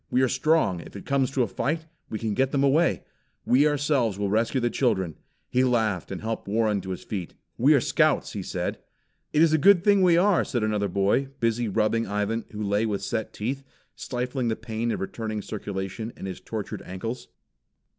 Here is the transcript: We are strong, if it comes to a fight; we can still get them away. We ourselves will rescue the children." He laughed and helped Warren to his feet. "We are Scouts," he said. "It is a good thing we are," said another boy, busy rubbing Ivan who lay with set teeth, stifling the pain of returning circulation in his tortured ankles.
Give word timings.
We 0.09 0.23
are 0.23 0.27
strong, 0.27 0.79
if 0.79 0.95
it 0.95 1.05
comes 1.05 1.29
to 1.29 1.43
a 1.43 1.47
fight; 1.47 1.85
we 2.09 2.17
can 2.17 2.29
still 2.29 2.35
get 2.35 2.51
them 2.51 2.63
away. 2.63 3.03
We 3.45 3.67
ourselves 3.67 4.17
will 4.17 4.31
rescue 4.31 4.59
the 4.59 4.71
children." 4.71 5.13
He 5.47 5.63
laughed 5.63 6.09
and 6.11 6.21
helped 6.21 6.47
Warren 6.47 6.81
to 6.81 6.89
his 6.89 7.03
feet. 7.03 7.35
"We 7.55 7.75
are 7.75 7.79
Scouts," 7.79 8.33
he 8.33 8.41
said. 8.41 8.79
"It 9.31 9.43
is 9.43 9.53
a 9.53 9.59
good 9.59 9.83
thing 9.83 10.01
we 10.01 10.17
are," 10.17 10.43
said 10.43 10.63
another 10.63 10.87
boy, 10.87 11.27
busy 11.39 11.67
rubbing 11.67 12.07
Ivan 12.07 12.45
who 12.49 12.63
lay 12.63 12.87
with 12.87 13.03
set 13.03 13.31
teeth, 13.31 13.63
stifling 13.95 14.47
the 14.47 14.55
pain 14.55 14.89
of 14.89 15.01
returning 15.01 15.43
circulation 15.43 16.13
in 16.17 16.25
his 16.25 16.39
tortured 16.39 16.81
ankles. 16.81 17.27